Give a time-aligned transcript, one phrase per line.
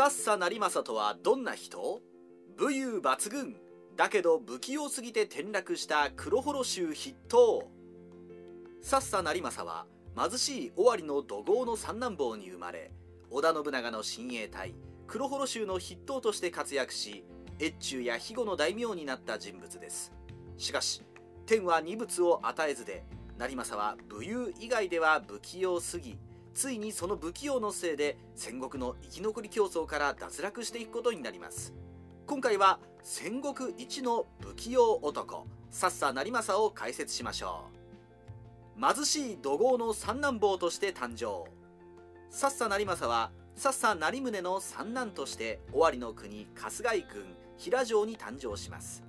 [0.00, 2.00] さっさ成政とはどんな人？
[2.56, 3.60] 武勇抜群。
[3.98, 7.70] だけど不器用すぎて転落した黒幌衆筆頭。
[8.80, 9.84] さっさ成政は
[10.16, 12.92] 貧しい尾張の土豪の三男坊に生まれ
[13.28, 14.74] 織田信長の親衛隊
[15.06, 17.22] 黒幌衆の筆頭として活躍し
[17.60, 20.14] 越中や肥後の大名になった人物です。
[20.56, 21.02] しかし
[21.44, 23.04] 天は二物を与えずで
[23.36, 26.16] 成政は武勇以外では不器用すぎ
[26.54, 31.72] ついにその不器用のせいで戦国の生き残り競争から脱落していくことになります。
[32.26, 37.64] 今回は戦国一の不器用男さっさ成政を解説しましょ
[38.78, 38.94] う。
[38.94, 41.50] 貧しい土豪の三男坊として誕生。
[42.30, 49.02] さっさ成政はさっさ成宗の三男として尾張の国春日井郡平城に誕生します。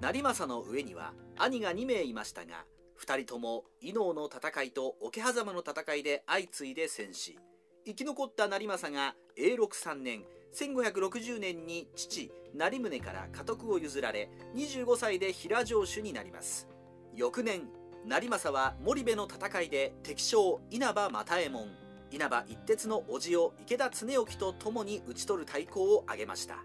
[0.00, 2.64] 成政の上には兄が2名いましたが
[3.00, 7.38] 2人とも伊能の戦いと桶狭間の戦いで相次いで戦死。
[7.86, 10.22] 生き残った成政が永禄3年
[10.54, 16.68] 1560年に父成宗から家督を譲られ25歳で平城主になります。
[17.14, 17.68] 翌年
[18.06, 21.68] 成政は森部の戦いで敵将稲葉又右衛門
[22.10, 26.64] 稲葉一徹の叔父を池田恒興と共に討ち取る太鼓を挙げました。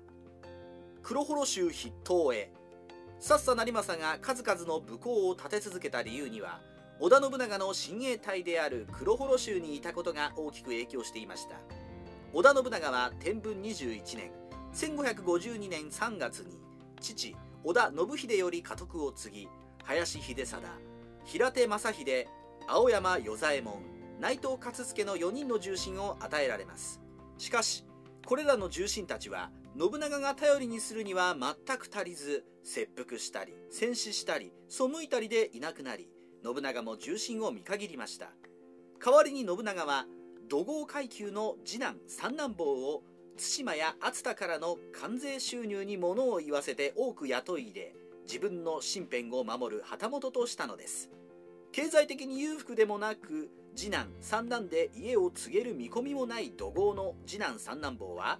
[1.01, 2.51] 黒幌州筆頭へ
[3.19, 6.59] さっさ成政が数々の武功を立て続けた理由には
[6.99, 11.55] 織田信長の親衛隊である黒幌州にいたことが大きく影響していました。
[12.33, 14.31] 織田信長は天文21年
[14.73, 16.59] 1552年3月に
[16.99, 19.49] 父織田信秀より家督を継ぎ
[19.83, 20.67] 林秀貞
[21.23, 22.27] 平手正秀
[22.67, 23.75] 青山与左衛門
[24.19, 27.01] 内藤勝助の4人の重臣を与えられます。
[27.37, 27.85] しかし
[28.25, 36.07] これらの重臣たちは信長が頼りにするには全く足りず切腹したり戦死したり背いたりでいなくなり
[36.45, 38.29] 信長も重臣を見限りました。
[39.03, 40.05] 代わりに信長は
[40.49, 43.03] 土豪階級の次男三男坊を
[43.35, 47.93] 対馬や熱田からの関税収入に物を言わせて多く雇い入れ
[48.25, 51.09] 自分の身辺を守る旗本としたのです。
[51.73, 58.39] 経済的に裕福でもなく次男三男で家を継げる見込みもない土豪の次男三男坊は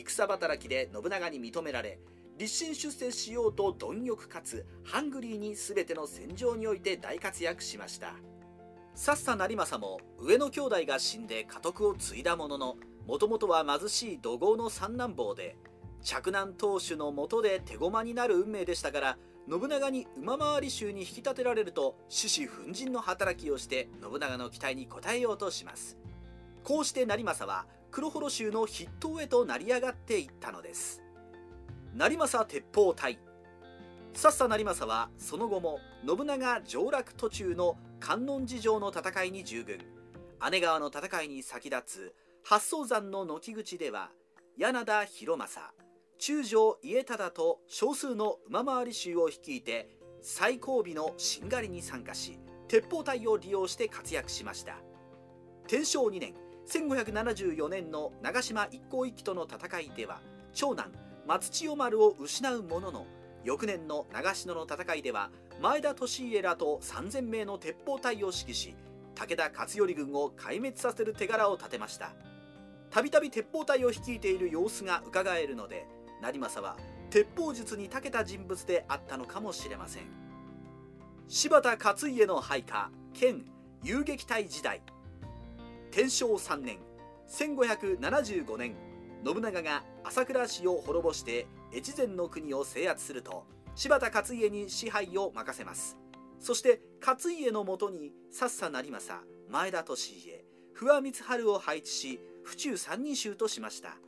[0.00, 1.98] 戦働きで信長に認められ
[2.38, 8.14] 立身出世しようと貪欲かつハングリーに全ての戦場において大活躍しました。
[8.94, 12.76] さっさ成政も上の兄弟が死んで家督を継いだものの
[13.06, 15.56] もともとは貧しい土豪の三男坊で
[16.02, 25.96] 嫡男当主のもとで手駒になる運命でしたから信長に馬回り衆に引き立てられると獅子奮陣の働きをして信長の期待に応えようとします。
[26.62, 31.02] こうして成政は黒幌州の筆頭へと成り上がっていったのです。
[31.94, 33.18] 成政鉄砲隊。
[34.14, 39.78] さっさ成政はその後も信長上洛途中の観音寺城の戦いに従軍。
[40.50, 44.10] 姉川の戦いに先立つ八宗山の軒口では
[44.56, 45.72] 柳田広政
[46.18, 49.90] 中条家忠と少数の馬回り衆を率いて
[50.22, 52.38] 最後尾のしんがりに参加し
[52.68, 54.78] 鉄砲隊を利用して活躍しました。
[55.68, 56.34] 天正2年
[56.68, 60.20] 1574年の長島一向一揆との戦いでは
[60.52, 60.92] 長男
[61.26, 63.06] 松千代丸を失うものの
[63.44, 65.30] 翌年の長篠の戦いでは
[65.60, 68.76] 前田利家らと3000名の鉄砲隊を指揮し
[69.14, 72.12] 武田勝頼軍を壊滅させる手柄を立てました。
[72.90, 75.86] たびたび鉄砲隊を率いている様子がうかがえるので
[76.20, 76.76] 成政は
[77.10, 80.04] 鉄砲術に長けた人物であったのかもしれません。
[81.26, 83.44] 柴田勝家の配下兼
[83.82, 84.82] 遊撃隊時代。
[85.92, 86.78] 天正3年
[87.28, 88.74] 1575年
[89.26, 93.44] 信長が朝倉氏を滅ぼして越前の国を制圧すると
[93.74, 95.98] 柴田勝家に支配を任せます。
[96.40, 103.98] そして勝家のもとにさっさ成政前田利家不破光晴を配置し府中三人衆としました。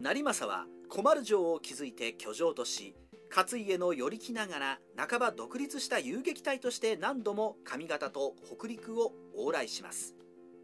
[0.00, 2.94] 成政は小丸城を築いて居城とし
[3.34, 4.78] 勝家の寄り来ながら
[5.08, 10.14] 半ば独立した遊撃隊として何度も上方と北陸を往来します。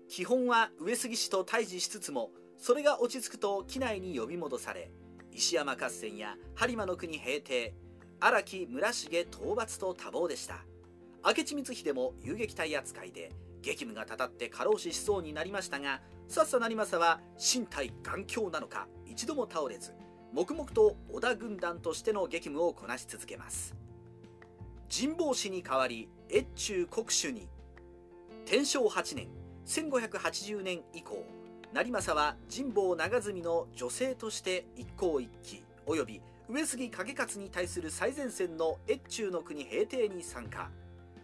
[0.09, 4.91] 基本は上杉氏と対峙しつつもそれが落ち着くと機内に呼び戻され
[5.33, 7.75] 石山合戦や播磨の国平定
[8.19, 10.65] 荒木村重討伐と多忙でした。
[11.25, 13.31] 明智光秀も遊撃隊扱いで
[13.61, 19.93] 激務がたたって過労死しそうになりましたがさっさ成政は身体頑強なのか一度も倒れず
[20.33, 23.75] 黙々と織田軍団としての激務をこなし続けます。
[24.91, 27.49] 神保氏に代わり越中国主に
[28.47, 29.29] 天正8年
[29.69, 31.23] 1580年以降
[31.75, 40.71] 成政は神保長住の女性として一向一揆及び上杉景勝に対する最前線の越中の国平定に参加。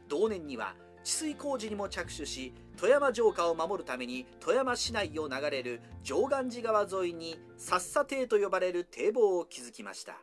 [0.06, 10.18] 同年には治水工事にも着手し富山城下を守るために富山市内を流れる上岸寺川沿いに薩佐堤と呼ばれる堤防を築きました。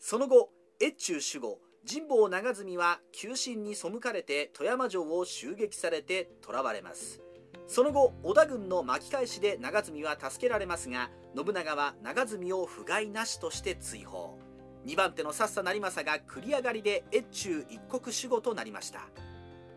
[0.00, 0.50] その後
[0.82, 1.58] 越中守護
[1.88, 7.27] 神保長住は急進に背かれて富山城を襲撃されて囚われます。
[7.68, 14.38] その後織田軍の巻き返しで長住は助けられますが信長は長住を不甲斐なしとして追放。
[14.86, 19.02] 2番手のさっさ成政が繰り上がりで越中一国守護となりました。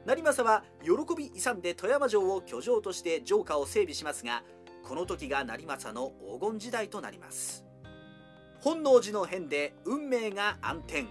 [0.05, 4.41] 成政は喜び勇んで富山城を居城として城下を整備しますが
[4.83, 7.65] この時が成政の黄金時代となります。
[8.61, 11.05] 本能寺の変で運命が暗転。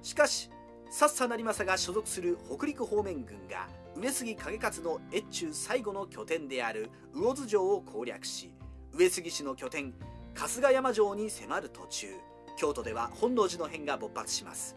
[0.00, 0.50] しかし
[0.90, 8.52] さっさ成政が所属する北陸方面軍が上杉景勝の越中最後の拠点である魚津城を攻略し
[8.92, 9.94] 上杉氏の拠点
[10.34, 12.08] 春日山城に迫る途中。
[12.56, 14.76] 京都では本能寺の変が勃発します。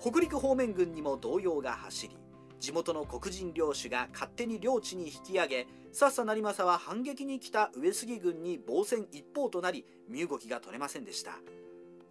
[0.00, 2.16] 北陸方面軍にも動揺が走り
[2.60, 11.38] 地元の黒人領主が勝手に領地に引き上げさっさ成政は反撃に来た上杉軍に防戦一方となり身動きが取れませんでした。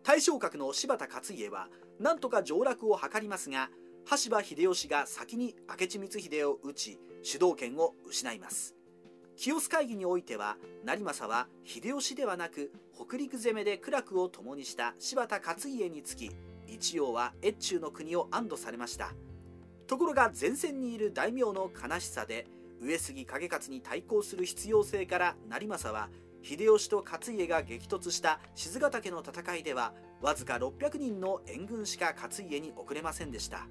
[0.04, 1.68] 大将閣の柴田勝家は
[2.00, 3.70] 何とか上洛を図りますが
[4.06, 8.76] 羽柴秀吉が先に明智光秀を討ち主導権を失います。
[9.36, 16.32] 清須会議においては成政は秀吉ではなく北陸攻めで苦楽を共にした柴田勝家につき
[16.68, 19.12] 一応は越中の国を安堵されました。
[19.88, 22.48] ところが前線にいる大名の悲しさで
[22.82, 26.10] 上杉景勝に対抗する必要性から成政は
[26.44, 33.68] 秀吉と勝家が激突した静ヶ岳の戦いではわずか600人の援軍しか勝家に送れませんでした。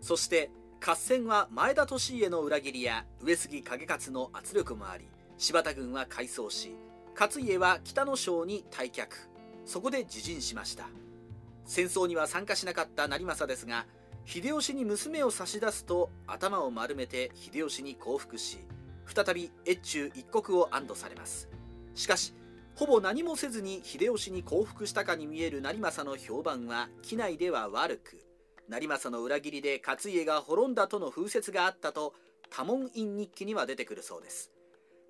[0.00, 0.50] そして
[0.84, 5.04] 合戦は前田利家の裏切りや上杉景勝の圧力もあり
[5.38, 6.74] 柴田軍は改装し
[7.18, 9.06] 勝家は北の省に退却。
[9.64, 10.88] そこで自陣しました。
[11.64, 13.86] 戦争には参加しなかった成政ですが
[14.24, 18.58] 秀吉に娘を差し出すと頭を丸めて秀吉に降伏し
[19.06, 21.48] 再び越中一国を安堵されます。
[21.94, 22.34] しかし
[22.74, 28.24] ほぼ何もせずに秀吉に降伏したかに見える成政の評判は機内では悪く
[28.68, 32.14] 成政の裏切りで勝家が滅んだとの風説があったと
[32.50, 34.52] 多門院日記には出てくるそうです。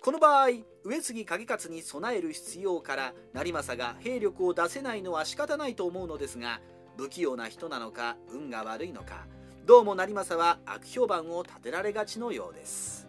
[0.01, 0.49] この場合
[0.83, 6.59] 上杉景勝に備える必要から成政が兵力を出せないのは仕方ないと思うのですが
[6.97, 9.25] 不器用な人なのか運が悪いのか
[9.65, 13.07] どうも成政は悪評判を立てられがちのようです。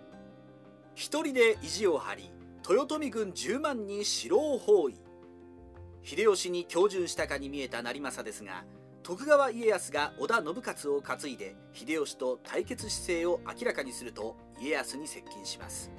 [0.95, 2.31] 一人で意地を張り
[2.67, 4.99] 豊臣軍10万に城を包囲。
[6.03, 8.65] 秀吉に恭順したかに見えた成政ですが
[9.03, 15.91] 徳川家康が織田信雄を担いで秀吉と対決姿勢を明らかにすると家康に接近します。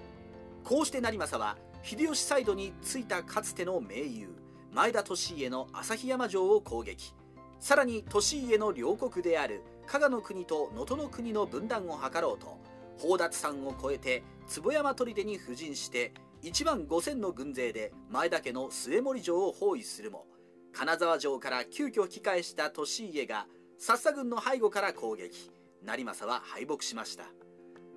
[0.64, 4.30] こうして成政は秀吉サイドについたかつての盟友
[4.72, 7.14] 前田利家の旭山城を攻撃。
[7.60, 12.58] さらに利家の両国である加賀の国と能登の国の分断を図ろうと
[12.98, 16.12] 宝達山を越えて坪山砦に布陣して
[16.46, 20.28] 1万5000の軍勢で前田家の末森城を包囲するも
[20.74, 23.48] 金沢城から急遽引き返した利家が
[23.80, 25.50] 薩佐軍の背後から攻撃。
[25.84, 27.26] 成政は敗北しました。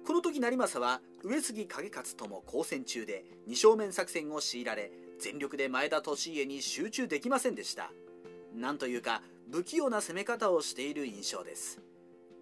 [0.06, 4.90] この時成政は上杉景勝とも交戦中で二正面作戦を強いられ
[5.20, 7.90] 全力で前田利家に集中できませんでした。
[8.54, 9.22] なんというか
[9.52, 11.82] 不器用な攻め方をしている印象です。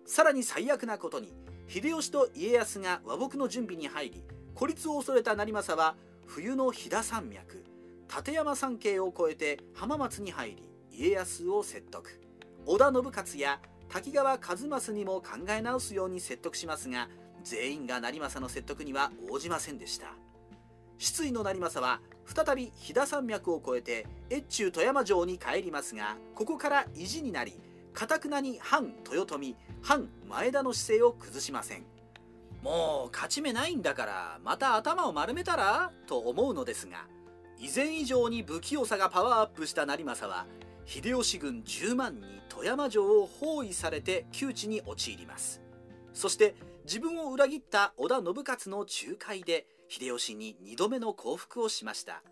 [0.04, 1.32] さらに最悪なことに
[1.66, 7.62] 秀吉と家康が和睦の準備に入り孤立を恐れた成政は冬の飛騨山脈
[8.08, 12.22] 立山山系を越えて浜松に入り家康を説得。
[12.64, 13.60] 織田信雄や
[13.90, 17.10] 滝川一益にも考え直すように説得しますが
[17.44, 20.06] 全員が成政の説得には応じませんでした。
[20.96, 27.60] 失意の成政は再び飛騨山脈を越えて越中富山城に帰りますがここから意地になり
[27.92, 31.95] かたくなに反豊臣反前田の姿勢を崩しません。
[32.66, 37.06] もう勝ち目ないんだからまた頭を丸めたらと思うのですが
[37.60, 40.46] 以前以上に不器用さがパワーアップした成政は
[40.84, 45.62] 秀吉軍10万に富山城を包囲されて窮地に陥ります。
[46.12, 52.24] そして自分を裏切った織田信雄の仲介で秀吉に2度目の降伏をしました。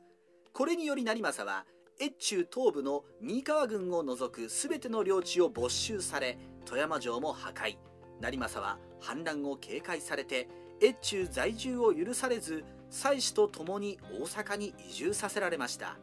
[0.53, 1.65] これにより成政は
[2.01, 7.94] 越中東部の三河軍を除く全ての領地を没収され富山城も破壊。
[8.21, 10.49] 成政は反乱を警戒されて
[10.83, 15.97] 越中在住を許されず妻子と共に大阪に移住させられました。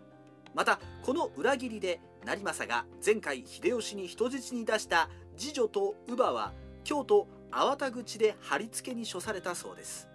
[0.54, 6.52] またこの裏切りで成政が前回秀吉に人質に出した次女と乳母は
[6.84, 10.08] 京都粟田口で貼り付けに処されたそうです。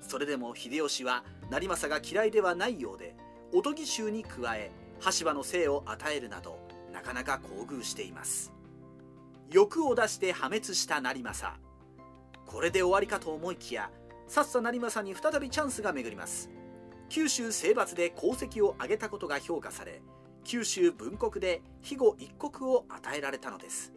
[0.00, 3.14] それでも秀吉は成政が嫌いではないようで
[3.52, 6.58] おとぎ衆に加え羽柴の生を与えるなど
[6.92, 8.52] なかなか厚遇しています。
[9.50, 11.60] 欲を出して破滅した成政。
[12.46, 13.90] これで終わりかと思いきや
[14.28, 16.50] さっさ成政に再びチャンスが巡ります。
[17.08, 20.02] 九州征伐で功績を上げたことが評価され
[20.42, 23.92] 九州文国で肥後一国を与えられたのです。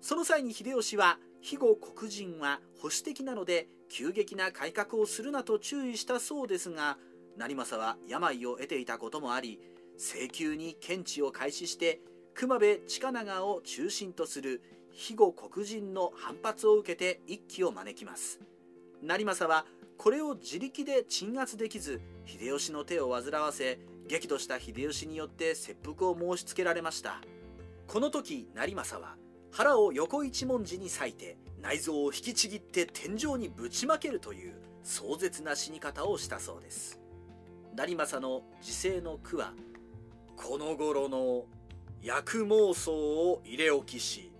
[0.00, 6.98] その際に秀吉は肥後黒人は保守的なので急激な改革をするなと注意したそうですが
[7.36, 9.60] 成政は病を得ていたこともあり
[9.98, 12.00] 請求に検知を開始して
[12.34, 18.40] 熊部近長を中心とする肥後黒人の反発を受けて一揆を招きます。
[19.02, 19.66] 成政は
[19.98, 27.20] これを自力で鎮圧できず秀吉の手を煩わせ激怒した秀吉によって切腹を申し付けられました。
[27.86, 29.16] この時成政は
[29.50, 36.98] 腹を横一文字に裂いて内臓を引きちぎって天井にぶちまけるという壮絶な死に方をしたそうです。
[37.74, 39.54] 成政の自世の句は
[40.36, 41.44] 「この頃の
[42.02, 44.31] 薬妄想を入れ置きし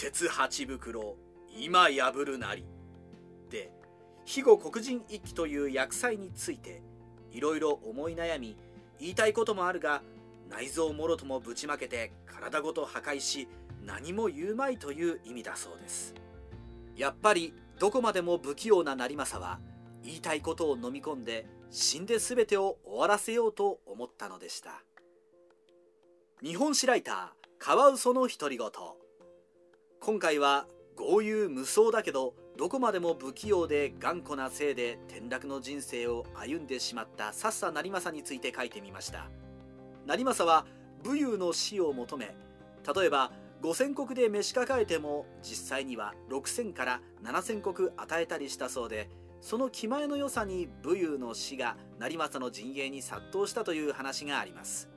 [0.00, 1.18] 鉄八袋
[1.54, 2.64] 今破るなり」
[3.50, 3.70] で
[4.24, 6.82] 肥後黒人一揆という薬剤について
[7.30, 8.56] いろいろ思い悩み
[8.98, 10.02] 言いたいこともあるが
[10.48, 13.46] 内臓もろともぶちまけて体ごと破壊し
[13.82, 16.14] 何も言うまいという意味だそうです。
[16.96, 19.60] やっぱりどこまでも不器用な成政は
[20.02, 24.82] 言いたいことを飲み込んで死んで全てを終わらせようと思ったのでした。
[26.42, 28.70] 日本史ライターカワウソの独り言。
[30.02, 30.64] 今回は
[30.96, 39.28] 豪遊無双だけどどこまでも不器用で頑固なせいで転落の人生を歩んでしまったさっさ成政について書いてみました。
[40.06, 40.64] 成政は
[41.04, 42.34] 武勇の死を求め
[42.96, 43.30] 例えば
[43.62, 49.10] 5000石で召し抱えても実際には6000から7000石与えたりしたそうで
[49.42, 54.88] その気前の良さに武勇の死が成政の陣営に殺到したという話があります。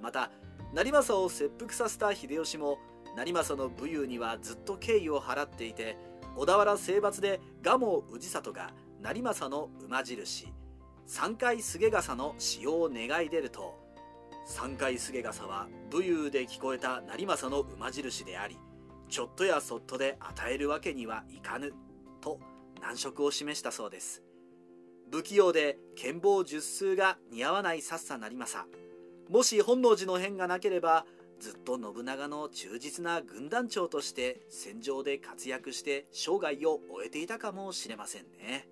[0.00, 0.30] また
[0.72, 2.78] 成政を切腹させた秀吉も
[3.16, 5.96] 成政の武勇にはずっと敬意を払っていて
[6.34, 10.52] 小田原征伐で蒲生氏里が成政の馬印。
[11.06, 13.78] 三回菅笠の使用を願い出ると
[14.46, 18.56] 三回菅笠は武勇で聞こえた成政の馬印であり
[19.08, 21.74] ちょっとやそっとで与えるわけにはいかぬ
[22.20, 22.38] と
[22.80, 24.22] 難色を示したそうです。
[25.10, 28.70] 不器用で剣謀術数が似合わないさっさ成政。
[29.28, 31.04] もし本能寺の変がなければ
[31.42, 38.71] ずっと信長の忠実な軍団長として戦場で活躍して生涯を終えていたかもしれませんね。